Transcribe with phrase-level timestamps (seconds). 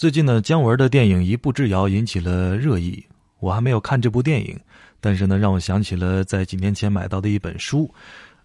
[0.00, 3.04] 最近呢，姜文的电影《一步之遥》引起了热议。
[3.38, 4.58] 我还没有看这部电影，
[4.98, 7.86] 但是呢，让我想起了在几年前买到的一本书，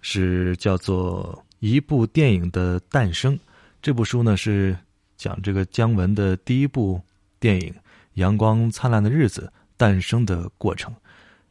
[0.00, 3.36] 是叫做《一部电影的诞生》。
[3.82, 4.74] 这部书呢是
[5.18, 6.98] 讲这个姜文的第一部
[7.38, 7.70] 电影
[8.14, 10.90] 《阳光灿烂的日子》诞生的过程，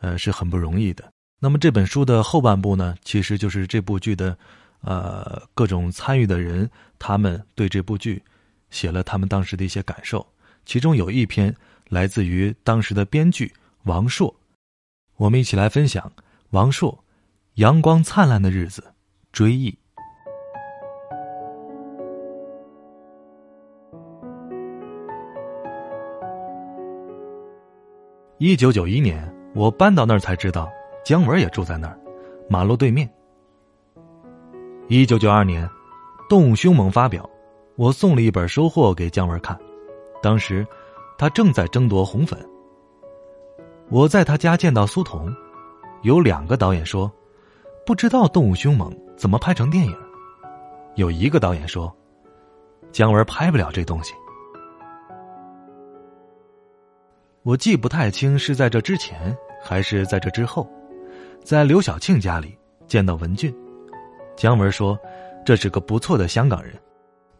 [0.00, 1.04] 呃，是很不容易的。
[1.38, 4.34] 那么这本书的后半部呢，其实就是这部剧的，
[4.80, 6.66] 呃，各种参与的人，
[6.98, 8.22] 他们对这部剧。
[8.72, 10.26] 写了他们当时的一些感受，
[10.66, 11.54] 其中有一篇
[11.90, 13.52] 来自于当时的编剧
[13.84, 14.34] 王朔，
[15.16, 16.10] 我们一起来分享
[16.50, 16.90] 王朔
[17.54, 18.82] 《阳光灿烂的日子》
[19.30, 19.78] 追忆。
[28.38, 30.68] 一九九一年，我搬到那儿才知道
[31.04, 31.96] 姜文也住在那儿，
[32.48, 33.08] 马路对面。
[34.88, 35.64] 一九九二年，
[36.28, 37.28] 《动物凶猛》发表。
[37.76, 39.58] 我送了一本收获给姜文看，
[40.22, 40.66] 当时
[41.18, 42.38] 他正在争夺红粉。
[43.88, 45.34] 我在他家见到苏童，
[46.02, 47.10] 有两个导演说，
[47.86, 49.96] 不知道《动物凶猛》怎么拍成电影。
[50.96, 51.94] 有一个导演说，
[52.90, 54.14] 姜文拍不了这东西。
[57.42, 60.70] 我记不太清是在这之前还是在这之后，
[61.42, 62.56] 在刘晓庆家里
[62.86, 63.52] 见到文俊，
[64.36, 64.98] 姜文说，
[65.44, 66.74] 这是个不错的香港人。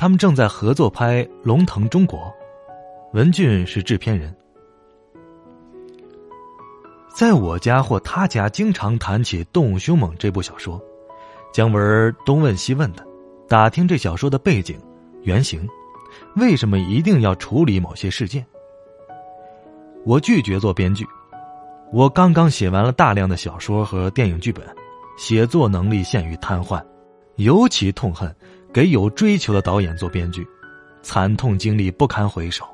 [0.00, 2.20] 他们正在合作拍《龙腾中国》，
[3.12, 4.34] 文俊是制片人。
[7.14, 10.82] 在我家或他家，经常谈起《动物凶猛》这部小说，
[11.52, 13.06] 姜文东问西问的，
[13.46, 14.80] 打听这小说的背景、
[15.20, 15.68] 原型，
[16.34, 18.42] 为什么一定要处理某些事件。
[20.06, 21.06] 我拒绝做编剧，
[21.92, 24.66] 我刚刚写完了大量的小说和电影剧本，
[25.18, 26.82] 写作能力陷于瘫痪，
[27.36, 28.34] 尤其痛恨。
[28.72, 30.46] 给有追求的导演做编剧，
[31.02, 32.64] 惨痛经历不堪回首。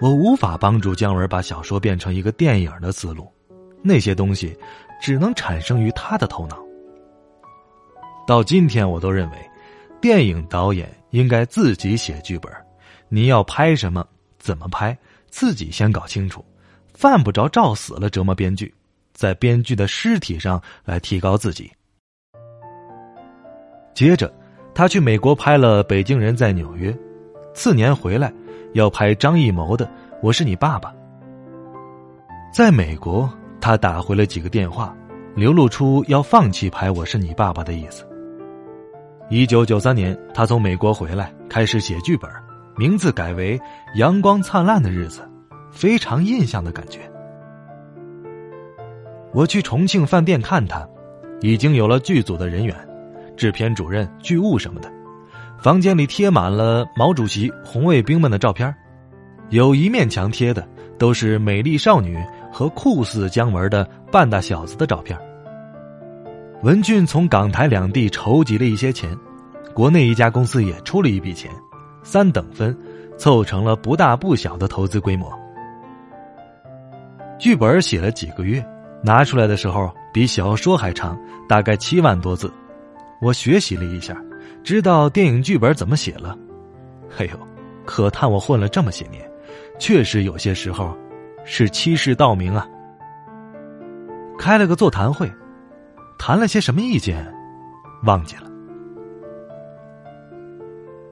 [0.00, 3.30] 我无法帮助姜文把小说变成一个电影的思路，
[3.82, 4.56] 那些东西
[5.00, 6.58] 只能产生于他的头脑。
[8.26, 9.50] 到今天，我都认为，
[10.00, 12.50] 电影导演应该自己写剧本，
[13.08, 14.06] 你要拍什么，
[14.38, 14.96] 怎么拍，
[15.28, 16.44] 自己先搞清楚，
[16.94, 18.74] 犯不着照死了折磨编剧，
[19.12, 21.70] 在编剧的尸体上来提高自己。
[23.94, 24.32] 接着，
[24.74, 26.90] 他去美国拍了《北京人在纽约》，
[27.54, 28.32] 次年回来
[28.72, 29.86] 要拍张艺谋的
[30.20, 30.90] 《我是你爸爸》。
[32.52, 34.92] 在美国，他打回了几个电话，
[35.36, 38.04] 流露出要放弃拍《我是你爸爸》的意思。
[39.30, 42.28] 一九九三年，他从美国回来，开始写剧本，
[42.76, 43.56] 名字改为
[43.94, 45.20] 《阳光灿烂的日子》，
[45.70, 46.98] 非常印象的感觉。
[49.32, 50.84] 我去重庆饭店看他，
[51.40, 52.76] 已经有了剧组的人员。
[53.36, 54.90] 制片主任、剧务什么的，
[55.58, 58.74] 房间里贴满了毛主席、红卫兵们的照片，
[59.50, 60.66] 有一面墙贴的
[60.98, 62.18] 都是美丽少女
[62.52, 65.18] 和酷似姜文的半大小子的照片。
[66.62, 69.14] 文俊从港台两地筹集了一些钱，
[69.74, 71.50] 国内一家公司也出了一笔钱，
[72.02, 72.76] 三等分，
[73.18, 75.30] 凑成了不大不小的投资规模。
[77.38, 78.64] 剧本写了几个月，
[79.02, 81.18] 拿出来的时候比小说还长，
[81.48, 82.50] 大概七万多字。
[83.20, 84.16] 我学习了一下，
[84.62, 86.36] 知道电影剧本怎么写了。
[87.18, 87.38] 哎呦，
[87.84, 89.28] 可叹我混了这么些年，
[89.78, 90.96] 确实有些时候
[91.44, 92.66] 是欺世盗名啊。
[94.38, 95.30] 开了个座谈会，
[96.18, 97.24] 谈了些什么意见，
[98.02, 98.50] 忘记了。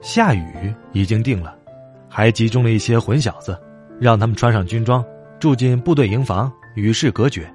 [0.00, 1.56] 下雨已经定了，
[2.08, 3.56] 还集中了一些混小子，
[4.00, 5.04] 让他们穿上军装，
[5.38, 7.48] 住进部队营房，与世隔绝。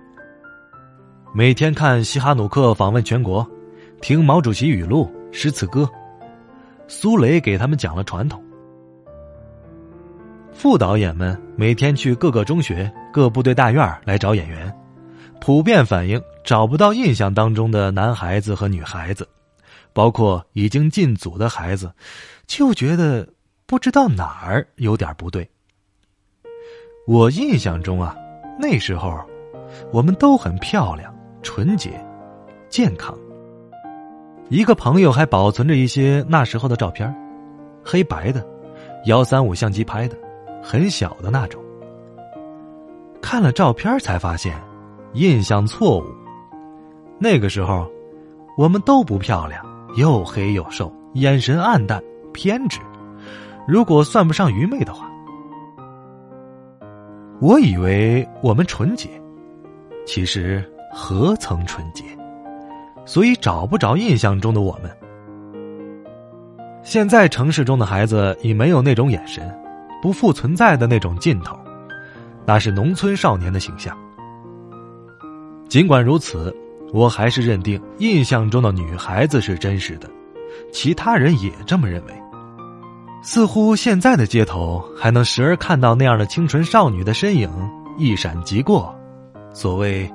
[1.35, 3.45] 每天看西哈努克访问全国。
[4.01, 5.89] 听毛主席语录、诗词歌，
[6.87, 8.41] 苏雷给他们讲了传统。
[10.53, 14.73] 副导演们每天去各个中学、各部队大院来找演员，
[15.41, 19.27] 普遍反映找不到印象当中的男孩子和女孩子，
[19.93, 21.91] 包括已经进组的孩子，
[22.45, 23.27] 就觉得
[23.65, 25.47] 不知道哪儿有点不对。
[27.07, 28.15] 我印象中啊，
[28.59, 29.19] 那时候
[29.91, 31.91] 我们都很漂亮、纯洁、
[32.69, 33.17] 健康。
[34.49, 37.13] 一个朋友还保存着一些那时候的照片，
[37.83, 38.45] 黑白的，
[39.05, 40.17] 幺三五相机拍的，
[40.63, 41.61] 很小的那种。
[43.21, 44.55] 看了照片才发现，
[45.13, 46.05] 印象错误。
[47.19, 47.91] 那个时候，
[48.57, 49.61] 我们都不漂亮，
[49.97, 52.01] 又黑又瘦，眼神暗淡
[52.31, 52.79] 偏执。
[53.67, 55.11] 如果算不上愚昧的话，
[57.41, 59.09] 我以为我们纯洁，
[60.05, 62.05] 其实何曾纯洁？
[63.07, 64.91] 所以找不着印象中的我们。
[66.83, 69.51] 现在城市中的孩子已没有那种眼神，
[70.01, 71.57] 不复存在的那种劲头，
[72.45, 73.97] 那是农村少年的形象。
[75.67, 76.55] 尽管如此，
[76.93, 80.09] 我还是认定印象中的女孩子是真实的，
[80.71, 82.13] 其他人也这么认为。
[83.21, 87.49] 似乎现在的街头还能时而看到那样的清纯少女的身影
[87.97, 88.93] 一闪即过，
[89.51, 90.09] 所谓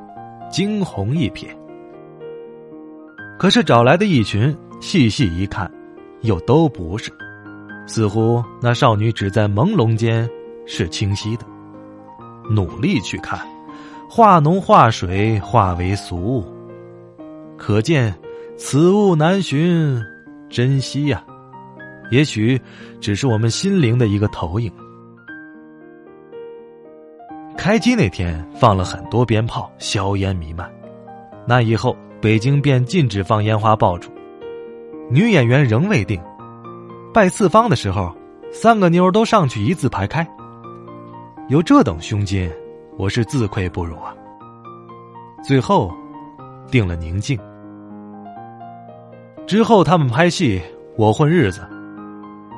[0.51, 1.49] 惊鸿一瞥。
[3.43, 5.69] 可是找来的一群，细细一看，
[6.21, 7.13] 又都不是。
[7.89, 10.31] 似乎那少女只在朦胧间
[10.65, 11.45] 是清晰的。
[12.49, 13.41] 努力去看，
[14.09, 16.45] 化浓化水，化为俗物。
[17.59, 18.15] 可见
[18.57, 20.01] 此物难寻，
[20.49, 21.25] 珍惜呀。
[22.13, 22.61] 也许
[23.01, 24.73] 只是我们心灵的一个投影。
[27.57, 30.73] 开机那天放了很多鞭炮，硝烟弥漫。
[31.45, 34.09] 那以后，北京便禁止放烟花爆竹。
[35.11, 36.23] 女演员仍未定，
[37.13, 38.17] 拜四方的时候，
[38.53, 40.25] 三个妞都上去一字排开。
[41.49, 42.49] 有这等胸襟，
[42.97, 44.15] 我是自愧不如啊。
[45.43, 45.93] 最后，
[46.71, 47.37] 定了宁静。
[49.45, 50.63] 之后他们拍戏，
[50.97, 51.69] 我混日子。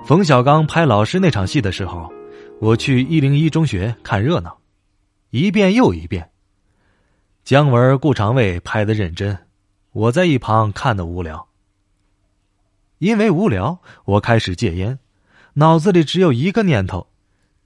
[0.05, 2.13] 冯小刚拍老师那场戏的时候，
[2.61, 4.59] 我去一零一中学看热闹，
[5.31, 6.29] 一遍又一遍。
[7.45, 9.37] 姜文、顾长卫拍的认真，
[9.95, 11.47] 我在一旁看的无聊。
[12.99, 14.99] 因为无聊，我开始戒烟，
[15.53, 17.07] 脑子里只有一个念头：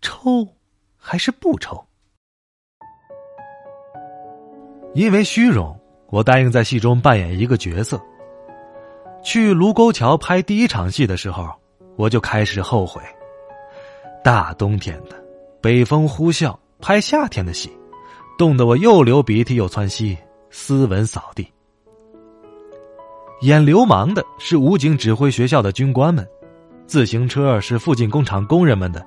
[0.02, 0.46] 抽
[0.98, 1.86] 还是不抽？
[4.94, 5.74] 因为虚荣，
[6.08, 7.98] 我答应在戏中扮演一个角色。
[9.24, 11.50] 去卢沟桥拍第一场戏的时候。
[11.96, 13.02] 我就开始后悔。
[14.22, 15.20] 大冬天的，
[15.60, 17.76] 北风呼啸，拍夏天的戏，
[18.38, 20.16] 冻得我又流鼻涕又窜稀，
[20.48, 21.44] 斯文扫地。
[23.40, 26.26] 演流氓的是武警指挥学校的军官们，
[26.86, 29.06] 自行车是附近工厂工人们的，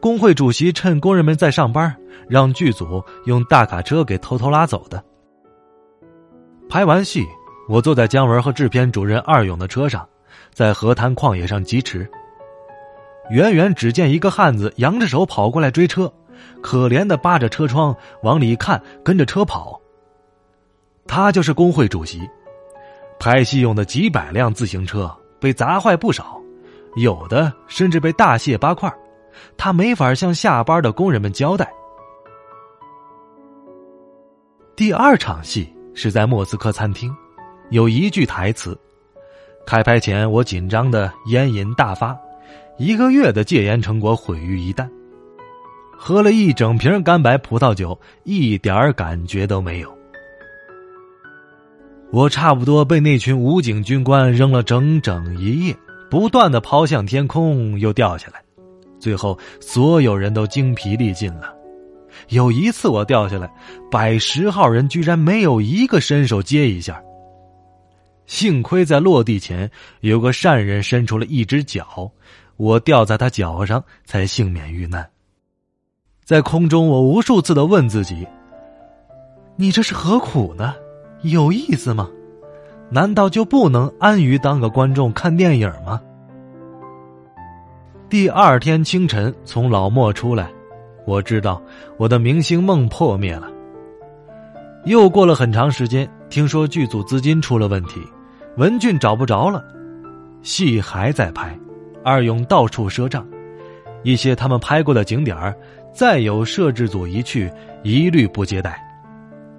[0.00, 1.92] 工会主席趁工人们在上班，
[2.28, 5.02] 让剧组用大卡车给偷偷拉走的。
[6.68, 7.26] 拍完戏，
[7.68, 10.08] 我坐在姜文和制片主任二勇的车上，
[10.52, 12.08] 在河滩旷野上疾驰。
[13.30, 16.12] 远远只见一个汉子扬着手跑过来追车，
[16.62, 19.80] 可怜的扒着车窗往里看，跟着车跑。
[21.08, 22.20] 他就是工会主席。
[23.24, 25.10] 拍戏用的几百辆自行车
[25.40, 26.38] 被砸坏不少，
[26.96, 28.94] 有的甚至被大卸八块，
[29.56, 31.72] 他没法向下班的工人们交代。
[34.76, 37.10] 第二场戏是在莫斯科餐厅，
[37.70, 38.78] 有一句台词。
[39.64, 42.14] 开拍前我紧张的烟瘾大发。
[42.76, 44.86] 一个月的戒烟成果毁于一旦，
[45.96, 49.93] 喝了一整瓶干白葡萄酒，一点感觉都没有。
[52.14, 55.76] 我差不多被那群武警军官扔了整整一夜，
[56.08, 58.40] 不断的抛向天空，又掉下来，
[59.00, 61.52] 最后所有人都精疲力尽了。
[62.28, 63.52] 有一次我掉下来，
[63.90, 67.02] 百十号人居然没有一个伸手接一下。
[68.26, 69.68] 幸亏在落地前
[70.00, 72.08] 有个善人伸出了一只脚。
[72.56, 75.04] 我掉在他脚上，才幸免遇难。
[76.22, 78.24] 在空中，我无数次的问自己
[79.58, 80.76] ：“你这是何苦呢？
[81.24, 82.08] 有意思吗？
[82.90, 86.00] 难道就不能安于当个观众看电影吗？”
[88.10, 90.50] 第二天清晨，从老莫出来，
[91.06, 91.60] 我知道
[91.96, 93.48] 我的明星梦破灭了。
[94.84, 98.00] 又过了很长时间，听说剧组资金出了问题，
[98.58, 99.64] 文俊找不着了，
[100.42, 101.58] 戏还在拍。
[102.04, 103.26] 二勇到处赊账，
[104.02, 105.54] 一些他们拍过的景点
[105.90, 107.50] 再有摄制组一去，
[107.82, 108.78] 一律不接待。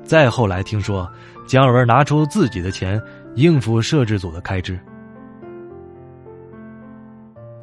[0.04, 1.12] 再后来听说，
[1.46, 3.02] 姜文拿出自己的钱
[3.36, 4.80] 应付摄制组的开支。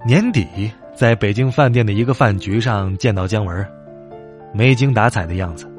[0.07, 3.67] 年底在北京饭店的一个饭局上见到姜文，
[4.53, 5.71] 没精打采的样子，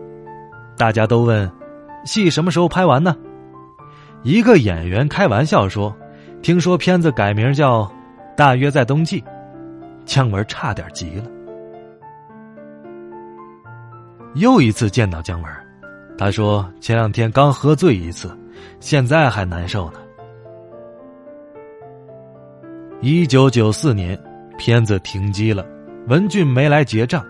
[0.78, 1.52] 大家都问
[2.06, 3.16] ：“戏什么时候拍完呢？”
[4.24, 5.96] 一个演员开玩笑说
[6.42, 7.92] ：“听说片子改名叫……”
[8.36, 9.24] 大约在冬季，
[10.06, 11.26] 姜文差点急了。
[14.34, 15.54] 又一次见到姜文，
[16.18, 18.32] 他说前两天刚喝醉一次，
[18.80, 20.00] 现在还难受呢。
[23.02, 24.18] 一九九四年，
[24.58, 25.66] 片子停机了，
[26.08, 27.22] 文俊没来结账。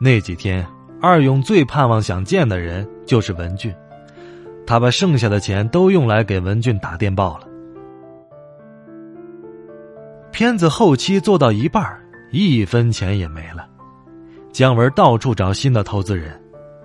[0.00, 0.66] 那几天，
[1.00, 3.72] 二勇最盼望想见的人就是文俊，
[4.66, 7.46] 他把剩下的钱都用来给文俊打电报了。
[10.32, 11.84] 片子后期做到一半
[12.32, 13.68] 一分钱也没了。
[14.50, 16.41] 姜文到处找新的投资人，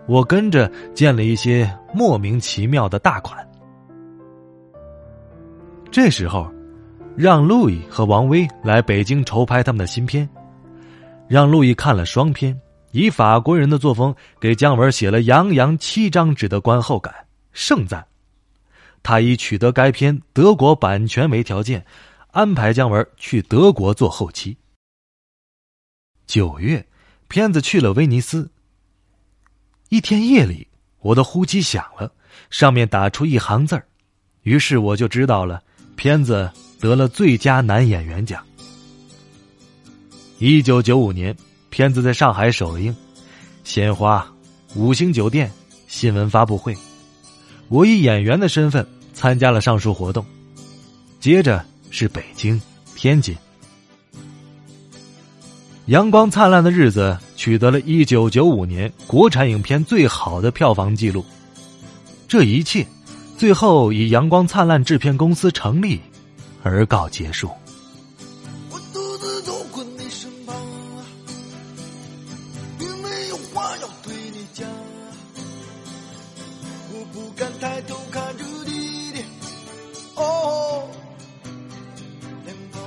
[0.08, 3.46] 我跟着建了一些莫名其妙的大款。
[5.92, 6.52] 这时候，
[7.16, 10.28] 让路易和王威来北京筹拍他们的新片。
[11.28, 12.58] 让路易看了双片，
[12.92, 17.14] 以法国人的作风给姜文写了洋洋七张纸的观后感，
[17.52, 18.06] 盛赞。
[19.04, 21.86] 他以取得该片德国版权为条件，
[22.32, 24.56] 安排姜文去德国做后期。
[26.26, 26.86] 九月，
[27.28, 28.50] 片子去了威尼斯。
[29.90, 30.68] 一天夜里，
[31.00, 32.12] 我的呼机响了，
[32.50, 33.86] 上面打出一行字儿，
[34.44, 35.62] 于是我就知道了，
[35.96, 38.44] 片子得了最佳男演员奖。
[40.40, 41.36] 一九九五年，
[41.70, 42.94] 片子在上海首映，
[43.64, 44.30] 鲜花、
[44.76, 45.50] 五星酒店、
[45.88, 46.76] 新闻发布会，
[47.70, 50.26] 我以演员的身份参加了上述活动。
[51.20, 52.62] 接着是北京、
[52.96, 53.36] 天津。
[55.86, 61.24] 阳光灿烂的日子取得了一九九五年国产影片最好的票房纪录，
[62.28, 62.86] 这一切
[63.38, 66.02] 最后以阳光灿烂制片公司成立
[66.64, 67.50] 而告结束。
[68.72, 70.56] 我独自走过你身旁，
[72.80, 74.68] 并没有话要对你讲，
[76.92, 79.20] 我不敢抬头看着你的
[80.16, 80.90] 哦
[82.44, 82.82] 脸庞，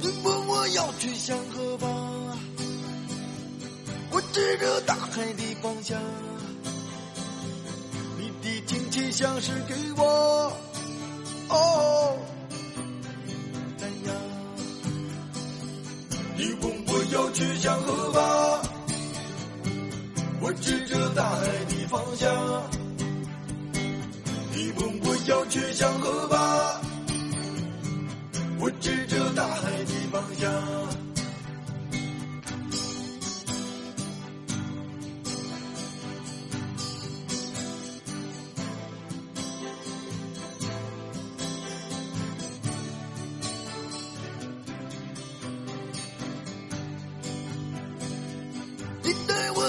[0.00, 1.88] 你问我要去向何方，
[4.34, 5.96] 指着大海的方向，
[8.18, 10.33] 你的亲切像是给我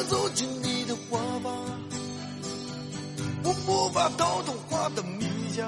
[0.05, 1.51] 走进你的花吧，
[3.43, 5.65] 我无法逃脱花的迷霞，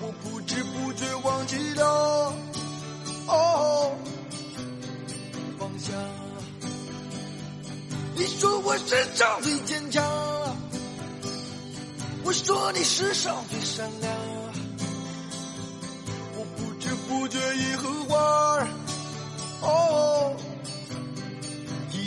[0.00, 2.34] 我不知不觉忘记了
[3.28, 3.92] 哦
[5.58, 5.92] 放下。
[8.14, 10.04] 你说我世上最坚强，
[12.24, 14.12] 我说你世上最善良，
[16.36, 18.68] 我不知不觉已和花
[19.62, 20.36] 哦。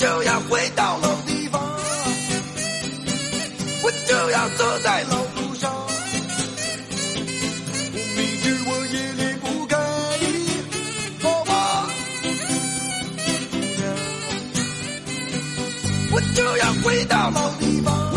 [0.00, 1.60] 就要回到老地方，
[3.82, 5.70] 我就要走在老路上。
[7.92, 9.76] 我明知我也离不开
[10.22, 10.24] 你，
[11.22, 11.52] 好吗？
[16.12, 18.09] 我就要回到老地方，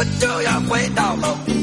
[0.00, 1.59] 我就要回到老